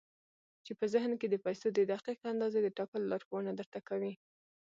چې 0.65 0.71
په 0.79 0.85
ذهن 0.93 1.11
کې 1.19 1.27
د 1.29 1.35
پيسو 1.45 1.67
د 1.73 1.79
دقيقې 1.91 2.25
اندازې 2.33 2.59
د 2.61 2.67
ټاکلو 2.77 3.09
لارښوونه 3.11 3.51
درته 3.59 3.79
کوي. 3.87 4.13